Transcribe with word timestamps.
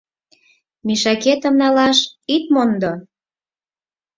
Мешакетым 0.87 1.55
налаш 1.61 1.99
ит 2.35 2.43
мондо! 2.53 2.91